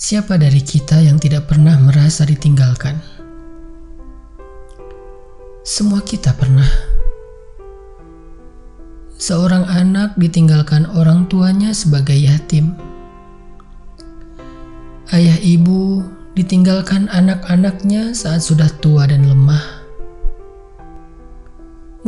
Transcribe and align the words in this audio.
Siapa 0.00 0.40
dari 0.40 0.64
kita 0.64 0.96
yang 1.04 1.20
tidak 1.20 1.52
pernah 1.52 1.76
merasa 1.76 2.24
ditinggalkan? 2.24 2.96
Semua 5.60 6.00
kita 6.00 6.32
pernah. 6.32 6.64
Seorang 9.20 9.68
anak 9.68 10.16
ditinggalkan 10.16 10.88
orang 10.96 11.28
tuanya 11.28 11.76
sebagai 11.76 12.16
yatim. 12.16 12.72
Ayah 15.12 15.36
ibu 15.36 16.00
ditinggalkan 16.32 17.04
anak-anaknya 17.12 18.16
saat 18.16 18.40
sudah 18.40 18.72
tua 18.80 19.04
dan 19.04 19.28
lemah. 19.28 19.84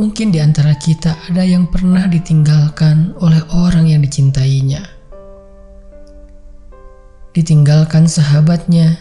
Mungkin 0.01 0.33
di 0.33 0.41
antara 0.41 0.73
kita 0.81 1.29
ada 1.29 1.45
yang 1.45 1.69
pernah 1.69 2.09
ditinggalkan 2.09 3.13
oleh 3.21 3.45
orang 3.53 3.85
yang 3.85 4.01
dicintainya. 4.01 5.02
Ditinggalkan 7.33 8.05
sahabatnya, 8.05 8.93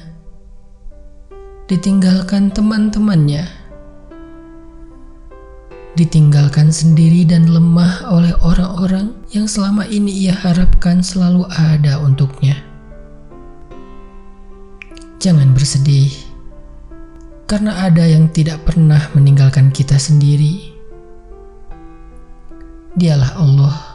ditinggalkan 1.68 2.48
teman-temannya, 2.48 3.44
ditinggalkan 6.00 6.72
sendiri 6.72 7.28
dan 7.28 7.44
lemah 7.44 8.08
oleh 8.08 8.32
orang-orang 8.40 9.12
yang 9.36 9.44
selama 9.44 9.84
ini 9.84 10.24
ia 10.24 10.32
harapkan 10.32 11.04
selalu 11.04 11.44
ada 11.52 12.00
untuknya. 12.00 12.56
Jangan 15.20 15.52
bersedih, 15.52 16.08
karena 17.44 17.84
ada 17.84 18.08
yang 18.08 18.32
tidak 18.32 18.64
pernah 18.64 19.12
meninggalkan 19.12 19.68
kita 19.68 20.00
sendiri 20.00 20.72
Dialah 22.92 23.40
Allah. 23.40 23.91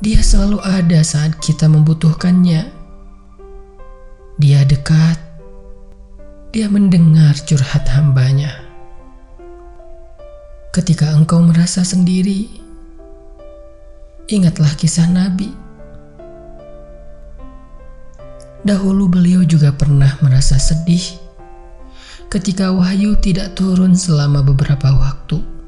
Dia 0.00 0.24
selalu 0.24 0.64
ada 0.64 1.04
saat 1.04 1.36
kita 1.44 1.68
membutuhkannya. 1.68 2.72
Dia 4.40 4.64
dekat. 4.64 5.20
Dia 6.56 6.72
mendengar 6.72 7.36
curhat 7.44 7.84
hambanya. 7.92 8.48
Ketika 10.72 11.12
engkau 11.12 11.44
merasa 11.44 11.84
sendiri, 11.84 12.48
ingatlah 14.32 14.72
kisah 14.72 15.04
Nabi. 15.04 15.52
Dahulu 18.64 19.04
beliau 19.04 19.44
juga 19.44 19.68
pernah 19.76 20.16
merasa 20.24 20.56
sedih 20.56 21.20
ketika 22.32 22.72
wahyu 22.72 23.20
tidak 23.20 23.52
turun 23.52 23.92
selama 23.92 24.40
beberapa 24.40 24.96
waktu. 24.96 25.59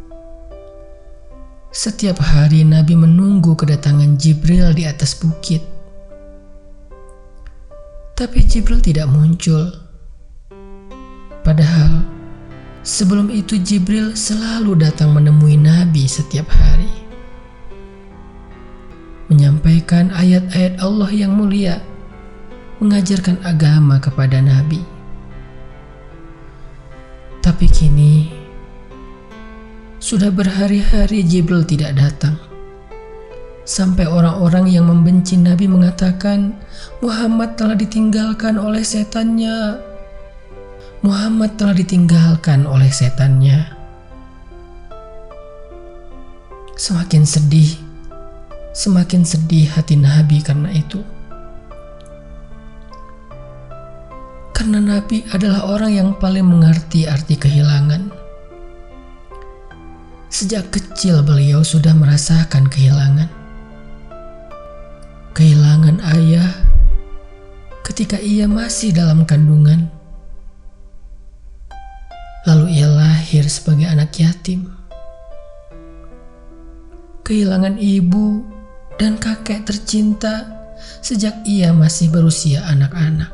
Setiap 1.73 2.21
hari 2.21 2.69
Nabi 2.69 2.93
menunggu 2.93 3.57
kedatangan 3.57 4.21
Jibril 4.21 4.77
di 4.77 4.85
atas 4.85 5.17
bukit. 5.17 5.65
Tapi 8.13 8.45
Jibril 8.45 8.85
tidak 8.85 9.09
muncul. 9.09 9.73
Padahal 11.41 12.05
sebelum 12.85 13.33
itu 13.33 13.57
Jibril 13.57 14.13
selalu 14.13 14.85
datang 14.85 15.17
menemui 15.17 15.57
Nabi 15.57 16.05
setiap 16.05 16.45
hari. 16.53 16.93
Menyampaikan 19.33 20.13
ayat-ayat 20.13 20.77
Allah 20.77 21.09
yang 21.09 21.33
mulia, 21.33 21.81
mengajarkan 22.85 23.41
agama 23.49 23.97
kepada 23.97 24.45
Nabi. 24.45 24.85
Tapi 27.41 27.65
kini 27.65 28.42
sudah 30.13 30.29
berhari-hari 30.29 31.25
Jibril 31.25 31.65
tidak 31.65 31.97
datang. 31.97 32.37
Sampai 33.65 34.05
orang-orang 34.05 34.69
yang 34.69 34.85
membenci 34.85 35.41
Nabi 35.41 35.65
mengatakan 35.65 36.53
Muhammad 37.01 37.57
telah 37.57 37.73
ditinggalkan 37.73 38.61
oleh 38.61 38.85
setannya. 38.85 39.81
Muhammad 41.01 41.57
telah 41.57 41.73
ditinggalkan 41.73 42.69
oleh 42.69 42.93
setannya. 42.93 43.73
Semakin 46.77 47.25
sedih, 47.25 47.73
semakin 48.77 49.25
sedih 49.25 49.73
hati 49.73 49.97
Nabi 49.97 50.45
karena 50.45 50.69
itu. 50.77 51.01
Karena 54.53 54.77
Nabi 54.77 55.25
adalah 55.33 55.73
orang 55.73 55.93
yang 55.97 56.09
paling 56.21 56.45
mengerti 56.45 57.09
arti 57.09 57.41
kehilangan 57.41 58.22
Sejak 60.43 60.75
kecil 60.75 61.23
beliau 61.23 61.63
sudah 61.63 61.95
merasakan 61.95 62.67
kehilangan. 62.67 63.31
Kehilangan 65.39 66.03
ayah 66.19 66.51
ketika 67.87 68.19
ia 68.19 68.51
masih 68.51 68.91
dalam 68.91 69.23
kandungan. 69.23 69.87
Lalu 72.43 72.75
ia 72.75 72.91
lahir 72.91 73.47
sebagai 73.47 73.87
anak 73.87 74.19
yatim. 74.19 74.67
Kehilangan 77.23 77.79
ibu 77.79 78.43
dan 78.99 79.23
kakek 79.23 79.63
tercinta 79.63 80.43
sejak 81.07 81.39
ia 81.47 81.71
masih 81.71 82.11
berusia 82.11 82.67
anak-anak. 82.67 83.31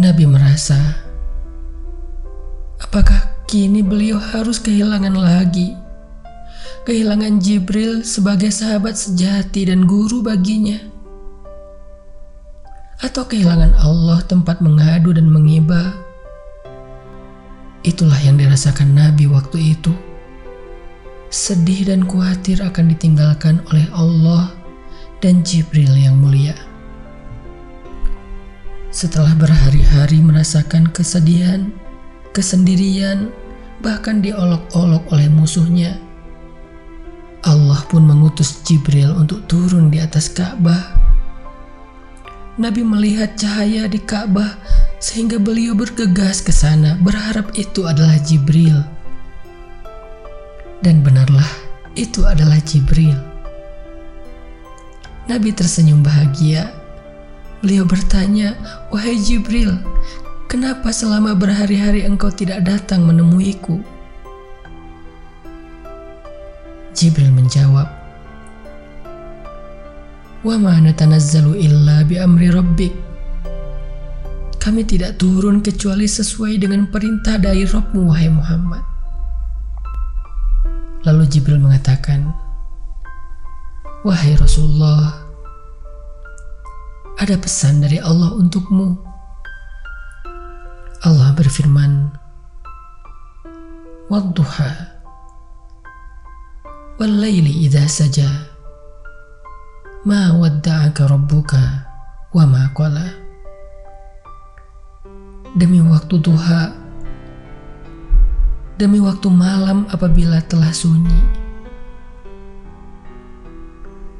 Nabi 0.00 0.24
merasa 0.24 1.05
Apakah 2.96 3.28
kini 3.44 3.84
beliau 3.84 4.16
harus 4.16 4.56
kehilangan 4.56 5.20
lagi? 5.20 5.76
Kehilangan 6.88 7.44
Jibril 7.44 8.00
sebagai 8.00 8.48
sahabat 8.48 8.96
sejati 8.96 9.68
dan 9.68 9.84
guru 9.84 10.24
baginya? 10.24 10.80
Atau 13.04 13.28
kehilangan 13.28 13.76
Allah 13.84 14.24
tempat 14.24 14.64
mengadu 14.64 15.12
dan 15.12 15.28
mengiba? 15.28 15.92
Itulah 17.84 18.16
yang 18.24 18.40
dirasakan 18.40 18.96
Nabi 18.96 19.28
waktu 19.28 19.76
itu. 19.76 19.92
Sedih 21.28 21.92
dan 21.92 22.08
khawatir 22.08 22.64
akan 22.64 22.96
ditinggalkan 22.96 23.60
oleh 23.76 23.84
Allah 23.92 24.56
dan 25.20 25.44
Jibril 25.44 25.92
yang 25.92 26.16
mulia. 26.16 26.56
Setelah 28.88 29.36
berhari-hari 29.36 30.24
merasakan 30.24 30.88
kesedihan, 30.88 31.76
kesendirian, 32.36 33.32
bahkan 33.80 34.20
diolok-olok 34.20 35.08
oleh 35.08 35.32
musuhnya. 35.32 35.96
Allah 37.48 37.80
pun 37.88 38.04
mengutus 38.04 38.60
Jibril 38.68 39.16
untuk 39.16 39.48
turun 39.48 39.88
di 39.88 39.96
atas 39.96 40.28
Ka'bah. 40.28 40.92
Nabi 42.60 42.84
melihat 42.84 43.36
cahaya 43.40 43.88
di 43.88 43.96
Ka'bah 44.00 44.60
sehingga 45.00 45.40
beliau 45.40 45.72
bergegas 45.72 46.44
ke 46.44 46.52
sana 46.52 47.00
berharap 47.00 47.56
itu 47.56 47.88
adalah 47.88 48.20
Jibril. 48.20 48.84
Dan 50.84 51.00
benarlah 51.00 51.48
itu 51.96 52.28
adalah 52.28 52.60
Jibril. 52.60 53.16
Nabi 55.26 55.50
tersenyum 55.50 56.04
bahagia. 56.04 56.70
Beliau 57.64 57.88
bertanya, 57.88 58.54
"Wahai 58.92 59.18
Jibril, 59.18 59.74
Kenapa 60.56 60.88
selama 60.88 61.36
berhari-hari 61.36 62.08
engkau 62.08 62.32
tidak 62.32 62.64
datang 62.64 63.04
menemuiku? 63.04 63.76
Jibril 66.96 67.28
menjawab, 67.28 67.84
Wa 70.40 70.56
ma 70.56 70.80
natanazzalu 70.80 71.60
illa 71.60 72.00
bi 72.08 72.16
amri 72.16 72.48
rabbik. 72.48 72.88
Kami 74.56 74.80
tidak 74.88 75.20
turun 75.20 75.60
kecuali 75.60 76.08
sesuai 76.08 76.56
dengan 76.56 76.88
perintah 76.88 77.36
dari 77.36 77.68
Rabbmu 77.68 78.08
wahai 78.08 78.32
Muhammad. 78.32 78.80
Lalu 81.04 81.36
Jibril 81.36 81.60
mengatakan, 81.60 82.32
Wahai 84.08 84.32
Rasulullah, 84.40 85.20
ada 87.20 87.36
pesan 87.36 87.84
dari 87.84 88.00
Allah 88.00 88.32
untukmu 88.32 89.15
Allah 91.06 91.30
berfirman, 91.38 92.10
Wadduha 94.10 94.70
Wallayli 96.98 97.62
idha 97.62 97.86
saja 97.86 98.26
Ma 100.02 100.34
wadda'aka 100.34 101.06
rabbuka 101.06 101.62
wa 102.34 102.44
ma 102.50 102.66
qala 102.74 103.06
Demi 105.54 105.78
waktu 105.78 106.18
duha 106.18 106.74
Demi 108.74 108.98
waktu 108.98 109.30
malam 109.30 109.86
apabila 109.86 110.42
telah 110.42 110.74
sunyi 110.74 111.22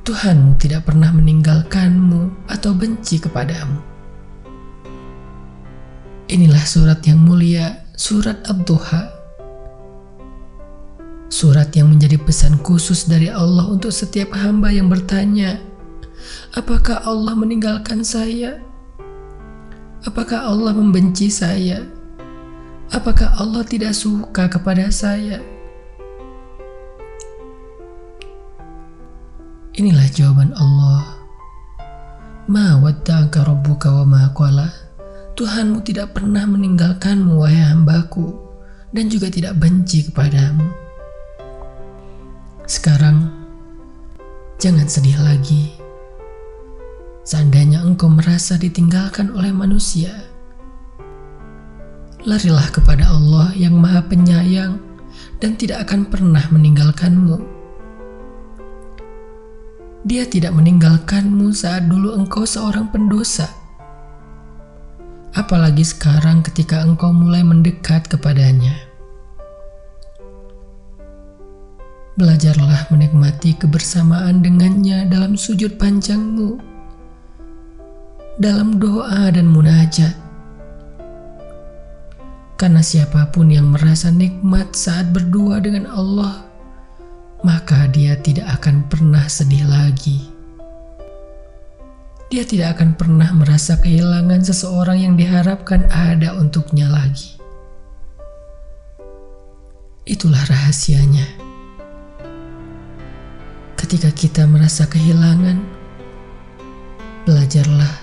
Tuhanmu 0.06 0.55
tidak 0.55 0.87
pernah 0.87 1.11
meninggalkanmu 1.11 2.47
atau 2.47 2.71
benci 2.79 3.19
kepadamu. 3.19 3.86
Inilah 6.26 6.67
surat 6.67 7.06
yang 7.06 7.23
mulia, 7.23 7.87
surat 7.94 8.43
Ad-Duha. 8.50 9.14
Surat 11.31 11.70
yang 11.78 11.94
menjadi 11.94 12.19
pesan 12.19 12.58
khusus 12.67 13.06
dari 13.06 13.31
Allah 13.31 13.70
untuk 13.70 13.94
setiap 13.94 14.34
hamba 14.34 14.75
yang 14.75 14.90
bertanya, 14.90 15.62
"Apakah 16.58 17.06
Allah 17.06 17.31
meninggalkan 17.38 18.02
saya? 18.02 18.58
Apakah 20.02 20.50
Allah 20.50 20.75
membenci 20.75 21.31
saya? 21.31 21.87
Apakah 22.90 23.38
Allah 23.38 23.62
tidak 23.62 23.94
suka 23.94 24.50
kepada 24.50 24.90
saya?" 24.90 25.38
Inilah 29.78 30.11
jawaban 30.11 30.50
Allah. 30.58 31.23
Ma 32.50 32.82
wadda'aka 32.82 33.46
rabbuka 33.46 33.94
wa 34.02 34.05
ma 34.11 34.23
qala. 34.34 34.86
Tuhanmu 35.37 35.85
tidak 35.85 36.17
pernah 36.17 36.49
meninggalkanmu 36.49 37.44
wahai 37.44 37.61
hambaku 37.69 38.33
dan 38.88 39.12
juga 39.12 39.29
tidak 39.29 39.61
benci 39.61 40.09
kepadamu. 40.09 40.65
Sekarang, 42.65 43.29
jangan 44.56 44.88
sedih 44.88 45.21
lagi. 45.21 45.77
Seandainya 47.21 47.85
engkau 47.85 48.09
merasa 48.09 48.56
ditinggalkan 48.56 49.29
oleh 49.37 49.53
manusia, 49.53 50.25
larilah 52.25 52.73
kepada 52.73 53.05
Allah 53.05 53.53
yang 53.53 53.77
Maha 53.77 54.09
Penyayang 54.09 54.81
dan 55.37 55.53
tidak 55.61 55.85
akan 55.85 56.09
pernah 56.09 56.49
meninggalkanmu. 56.49 57.37
Dia 60.09 60.25
tidak 60.25 60.56
meninggalkanmu 60.56 61.53
saat 61.53 61.85
dulu 61.93 62.17
engkau 62.17 62.49
seorang 62.49 62.88
pendosa. 62.88 63.65
Apalagi 65.37 65.85
sekarang 65.85 66.41
ketika 66.41 66.81
engkau 66.81 67.12
mulai 67.12 67.44
mendekat 67.44 68.09
kepadanya. 68.09 68.73
Belajarlah 72.17 72.88
menikmati 72.88 73.53
kebersamaan 73.53 74.41
dengannya 74.41 75.05
dalam 75.12 75.37
sujud 75.37 75.77
panjangmu, 75.77 76.56
dalam 78.41 78.81
doa 78.81 79.29
dan 79.29 79.53
munajat. 79.53 80.17
Karena 82.56 82.81
siapa 82.81 83.29
pun 83.29 83.53
yang 83.53 83.77
merasa 83.77 84.09
nikmat 84.09 84.73
saat 84.73 85.12
berdua 85.12 85.61
dengan 85.61 85.93
Allah, 85.93 86.49
maka 87.44 87.85
dia 87.93 88.17
tidak 88.17 88.49
akan 88.56 88.88
pernah 88.88 89.29
sedih 89.29 89.69
lagi. 89.69 90.36
Dia 92.26 92.43
tidak 92.43 92.78
akan 92.78 92.99
pernah 92.99 93.31
merasa 93.31 93.78
kehilangan 93.78 94.43
seseorang 94.43 94.99
yang 94.99 95.14
diharapkan 95.14 95.87
ada 95.87 96.34
untuknya 96.34 96.90
lagi. 96.90 97.38
Itulah 100.06 100.43
rahasianya 100.46 101.46
ketika 103.87 104.11
kita 104.11 104.43
merasa 104.50 104.82
kehilangan, 104.90 105.62
belajarlah 107.23 107.94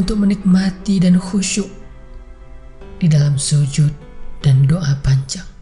untuk 0.00 0.24
menikmati 0.24 0.96
dan 0.96 1.20
khusyuk 1.20 1.68
di 2.96 3.12
dalam 3.12 3.36
sujud 3.36 3.92
dan 4.40 4.64
doa 4.64 4.96
panjang. 5.04 5.57